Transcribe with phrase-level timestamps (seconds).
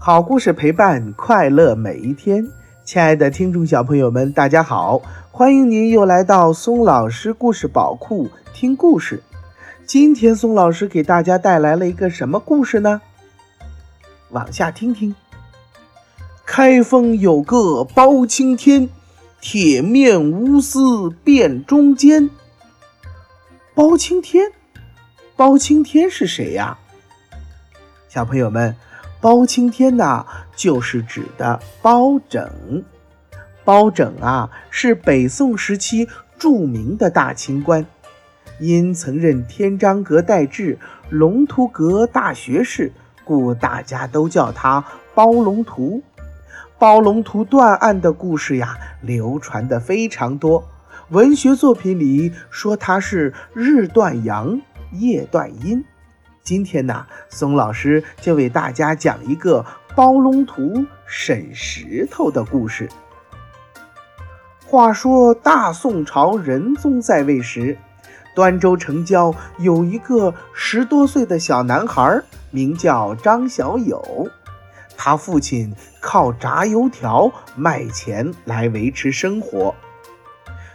[0.00, 2.48] 好故事陪伴快乐每一天，
[2.84, 5.02] 亲爱的听众小朋友们，大家好，
[5.32, 9.20] 欢迎您又来到松老师故事宝库听故事。
[9.84, 13.02] 今天松老师给大家带来了一个什么故事呢？
[14.30, 15.14] 往下听听。
[16.46, 18.88] 开封有个包青天，
[19.40, 22.30] 铁面无私辨忠奸。
[23.74, 24.52] 包青天，
[25.34, 26.78] 包青天是谁呀？
[28.08, 28.76] 小朋友们。
[29.20, 32.84] 包青天呐，就是指的包拯。
[33.64, 37.84] 包拯啊，是北宋时期著名的大清官，
[38.60, 40.78] 因曾任天章阁待制、
[41.10, 42.92] 龙图阁大学士，
[43.24, 46.02] 故大家都叫他包龙图。
[46.78, 50.64] 包龙图断案的故事呀，流传的非常多。
[51.10, 54.60] 文学作品里说他是日断阳，
[54.92, 55.84] 夜断阴。
[56.48, 62.88] 今天呢，松老师就为大家讲一个包龙图审石头的故事。
[64.64, 67.76] 话说大宋朝仁宗在位时，
[68.34, 74.02] 端州城郊有一个十多岁的小男孩，名叫张小友。
[74.96, 79.74] 他父亲靠炸油条卖钱来维持生活。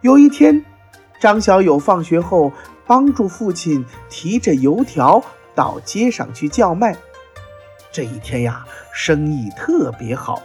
[0.00, 0.64] 有一天，
[1.20, 2.52] 张小友放学后
[2.86, 5.20] 帮助父亲提着油条。
[5.56, 6.94] 到街上去叫卖，
[7.90, 10.40] 这一天呀，生意特别好。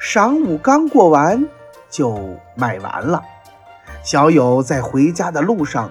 [0.00, 1.48] 晌午刚过完，
[1.90, 3.22] 就卖完了。
[4.04, 5.90] 小友在回家的路上，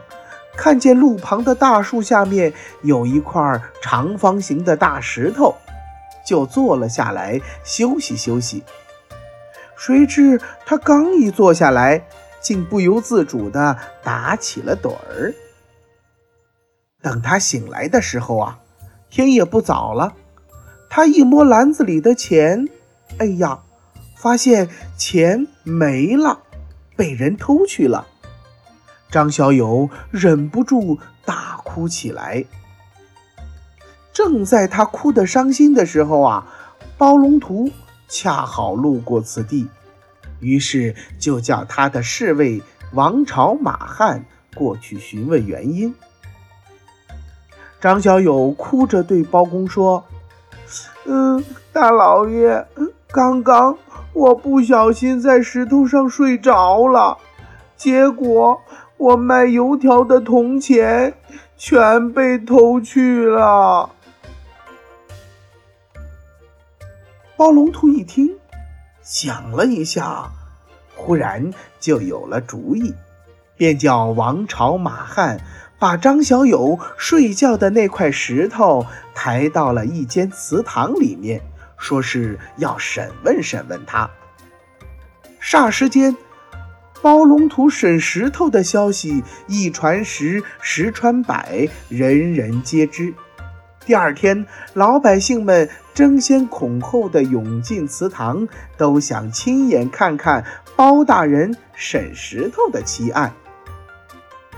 [0.56, 5.56] 看见路旁的大树下面有一块长方形的大石头，
[6.26, 8.64] 就坐了下来休息休息。
[9.76, 12.06] 谁知他刚一坐下来，
[12.40, 15.34] 竟不由自主地打起了盹儿。
[17.06, 18.60] 等他醒来的时候啊，
[19.12, 20.16] 天也不早了。
[20.90, 22.68] 他一摸篮子里的钱，
[23.20, 23.60] 哎呀，
[24.18, 24.68] 发现
[24.98, 26.40] 钱没了，
[26.96, 28.08] 被人偷去了。
[29.12, 32.44] 张小友忍不住大哭起来。
[34.12, 36.48] 正在他哭得伤心的时候啊，
[36.98, 37.70] 包龙图
[38.08, 39.68] 恰好路过此地，
[40.40, 42.64] 于是就叫他的侍卫
[42.94, 45.94] 王朝马汉过去询问原因。
[47.86, 50.04] 张小友哭着对包公说
[51.06, 52.66] ：“嗯，大老爷，
[53.12, 53.78] 刚刚
[54.12, 57.16] 我不小心在石头上睡着了，
[57.78, 58.60] 结果
[58.98, 61.14] 我卖油条的铜钱
[61.58, 63.92] 全被偷去了。”
[67.38, 68.36] 包龙图一听，
[69.04, 70.32] 想了一下，
[70.96, 72.96] 忽然就有了主意，
[73.56, 75.40] 便叫王朝马汉。
[75.78, 81.42] 把张小友睡觉的那块石头抬到了一间祠堂里面，
[81.78, 84.10] 说是要审问审问他。
[85.42, 86.16] 霎时间，
[87.02, 93.14] 包龙图审石头的消息一传十，十传百，人人皆知。
[93.86, 98.48] 第二天，老百姓们争先恐后的涌进祠堂，
[98.78, 100.44] 都想亲眼看看
[100.76, 103.32] 包大人审石头的奇案。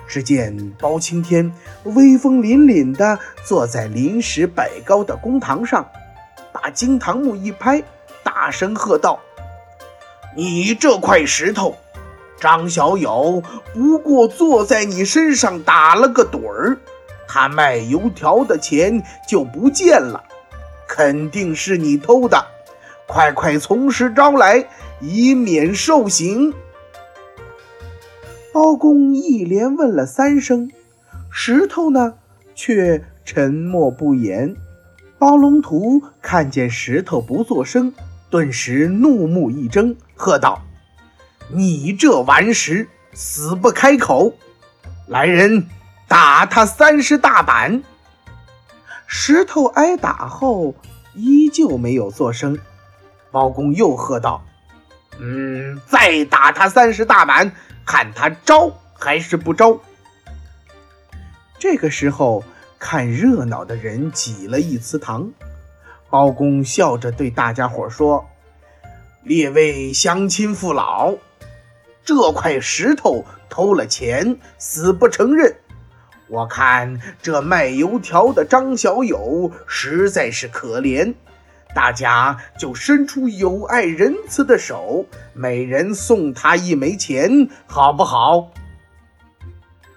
[0.08, 1.52] 只见包青天
[1.84, 5.86] 威风凛凛地坐在临时摆高的公堂上，
[6.52, 7.84] 把惊堂木一拍，
[8.24, 9.20] 大声喝道
[10.36, 11.76] ：“你这块石头，
[12.40, 16.78] 张小友不过坐在你身上打了个盹儿，
[17.28, 20.24] 他卖油条的钱就不见了，
[20.88, 22.46] 肯定是你偷的，
[23.08, 24.66] 快快从实招来，
[25.02, 26.54] 以免受刑。”
[28.58, 30.72] 包公一连问了三声，
[31.30, 32.16] 石头呢
[32.56, 34.56] 却沉默不言。
[35.20, 37.94] 包龙图看见石头不作声，
[38.32, 40.64] 顿时怒目一睁，喝道
[41.54, 44.34] ：“你这顽石，死不开口！
[45.06, 45.68] 来人，
[46.08, 47.84] 打他三十大板！”
[49.06, 50.74] 石头挨打后
[51.14, 52.58] 依旧没有作声。
[53.30, 54.44] 包公又喝道
[55.22, 57.52] ：“嗯，再打他三十大板！”
[57.88, 59.80] 看他招还是不招？
[61.58, 62.44] 这个时候，
[62.78, 65.32] 看热闹的人挤了一祠堂。
[66.10, 68.30] 包公笑着对大家伙说
[69.24, 71.16] ：“列位乡亲父老，
[72.04, 75.56] 这块石头偷了钱，死不承认。
[76.28, 81.14] 我看这卖油条的张小友实在是可怜。”
[81.78, 88.48] 大家就伸出有爱仁慈的手，每人送他一枚钱，好不好？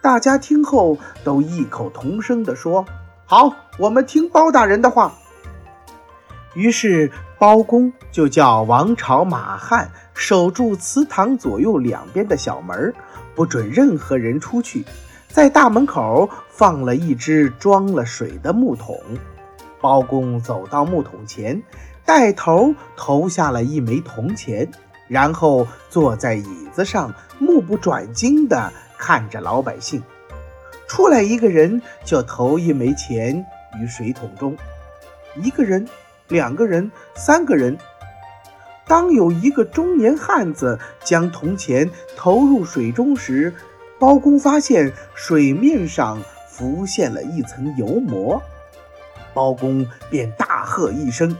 [0.03, 2.85] 大家听后都异口同声地说
[3.25, 5.15] ：“好，我们听包大人的话。”
[6.53, 12.93] 于是包公就叫王朝马汉守住祠堂左右两边的小门，
[13.35, 14.85] 不准任何人出去。
[15.29, 19.00] 在大门口放了一只装了水的木桶。
[19.81, 21.62] 包公走到木桶前，
[22.05, 24.71] 带头投下了一枚铜钱，
[25.09, 30.03] 然后坐在椅子上，目不转睛地看着老百姓。
[30.88, 33.44] 出来一个人，就投一枚钱
[33.81, 34.56] 于水桶中。
[35.37, 35.88] 一个人。
[36.29, 37.76] 两个人，三个人。
[38.87, 43.53] 当有一个中年汉子将铜钱投入水中时，
[43.99, 48.41] 包公发现水面上浮现了一层油膜。
[49.35, 51.37] 包公便大喝一声：“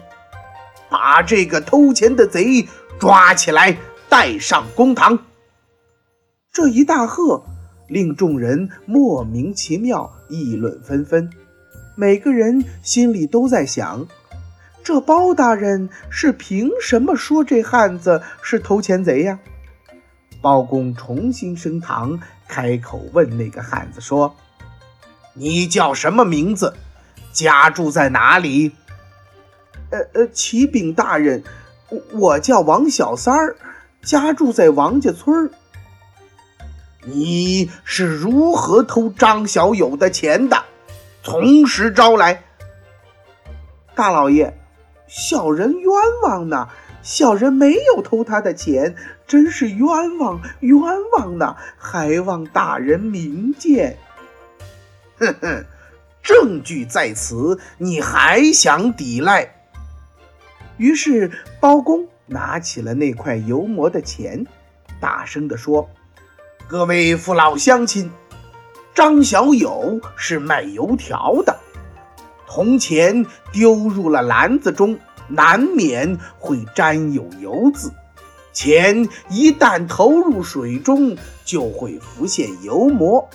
[0.91, 2.67] 把这个偷钱的贼
[2.99, 3.77] 抓起来，
[4.09, 5.19] 带上公堂！”
[6.53, 7.45] 这一大喝，
[7.89, 11.31] 令众人莫名其妙，议论纷纷。
[11.97, 14.07] 每个人心里都在想。
[14.83, 19.39] 这包大人是凭什么说这汉子是偷钱贼呀？
[20.41, 24.35] 包公重新升堂，开口问那个汉子说
[25.35, 26.75] ：“你叫什么名字？
[27.33, 28.73] 家住在哪里
[29.91, 31.43] ？”“呃呃，启禀大人，
[31.89, 33.57] 我我叫王小三儿，
[34.03, 35.51] 家住在王家村。
[37.05, 40.65] ”“你是如何偷张小友的钱的？
[41.23, 42.43] 从实招来。
[43.95, 44.57] ”“大老爷。”
[45.13, 45.93] 小人冤
[46.23, 46.69] 枉呐！
[47.03, 48.95] 小人没有偷他的钱，
[49.27, 50.81] 真是冤枉冤
[51.19, 51.57] 枉呐！
[51.77, 53.99] 还望大人明鉴。
[55.19, 55.65] 哼哼，
[56.23, 59.55] 证据在此，你还想抵赖？
[60.77, 61.31] 于是
[61.61, 64.47] 包公拿起了那块油膜的钱，
[65.01, 65.91] 大声地说
[66.69, 68.11] ：“各位父老乡亲，
[68.95, 71.59] 张小友是卖油条的。”
[72.47, 77.93] 铜钱丢入了篮子中，难免会沾有油渍。
[78.53, 83.29] 钱一旦投入水中，就会浮现油膜。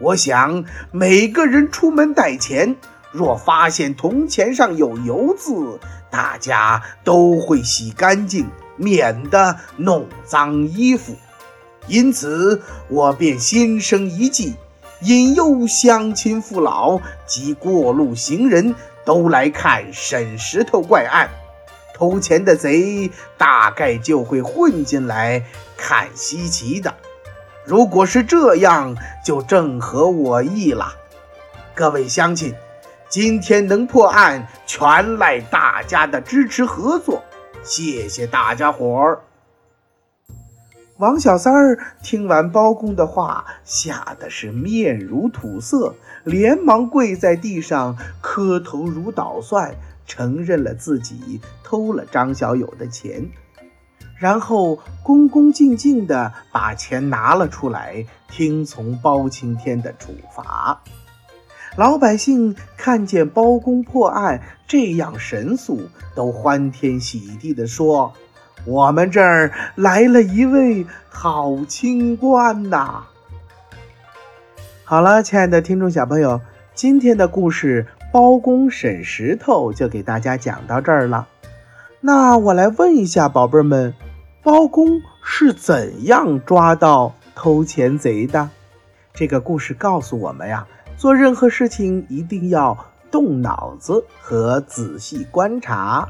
[0.00, 2.76] 我想，每个人出门带钱，
[3.10, 5.80] 若发现铜钱上有油渍，
[6.10, 8.46] 大家都会洗干净，
[8.76, 11.16] 免得弄脏衣服。
[11.88, 14.54] 因此，我便心生一计。
[15.00, 18.74] 引诱乡亲父老及过路行人
[19.04, 21.28] 都来看沈石头怪案，
[21.94, 25.44] 偷钱的贼大概就会混进来
[25.76, 26.94] 看稀奇的。
[27.68, 30.94] 如果是这样，就正合我意了。
[31.74, 32.54] 各位乡亲，
[33.10, 37.22] 今天能破案，全赖大家的支持合作，
[37.62, 39.20] 谢谢大家伙儿。
[40.96, 45.94] 王小三儿听完包公的话，吓得是面如土色，
[46.24, 49.74] 连忙跪在地上磕头如捣蒜，
[50.06, 53.28] 承认了自己偷了张小友的钱，
[54.18, 60.80] 然后恭恭敬敬地把钱拿了出来，听从包青天的处罚。
[61.76, 68.12] 老百姓看见包公破案这样神速，都欢天喜地地说。
[68.64, 73.04] 我们这儿来了一位好清官呐！
[74.84, 76.40] 好了，亲爱的听众小朋友，
[76.74, 81.28] 今天的故事《包公审石头》就给大家讲到这儿了。
[82.00, 83.94] 那我来问一下宝贝们，
[84.48, 88.48] 包公是怎样抓到偷钱贼的？
[89.12, 92.74] 这个故事告诉我们呀，做任何事情一定要
[93.10, 96.08] 动脑子和仔细观察。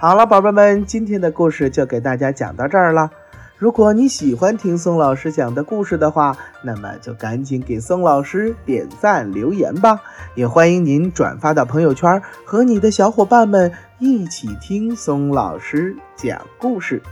[0.00, 3.10] 好了，宝贝们，今天的故事就给大家讲到这儿了。
[3.58, 10.00] 如果你喜欢听宋老师讲的故事的话，那么就赶紧给宋老师点赞留言吧。
[10.34, 17.02] 也欢迎您转发到朋友圈，和你的小伙伴们一起听宋老师讲故事。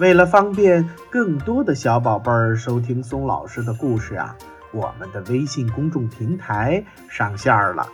[0.00, 4.34] 为了方便更多的小宝贝儿收听松老师的故事啊，
[4.72, 7.86] 我们的微信公众平台上线了，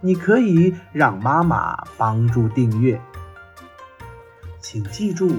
[0.00, 3.00] 你可以让妈妈帮助订阅。
[4.60, 5.30] 请记住，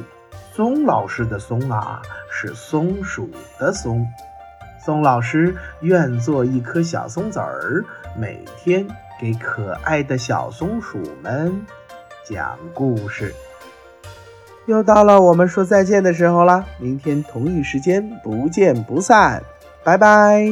[0.53, 4.07] 松老师的“松”啊，是松鼠的“松”。
[4.79, 7.83] 松老师愿做一颗小松子儿，
[8.17, 8.87] 每天
[9.19, 11.65] 给可爱的小松鼠们
[12.23, 13.35] 讲故事。
[14.67, 19.41] 又到了我们说再见的时候了，明天同一时间不见不散，
[19.83, 20.45] 拜拜。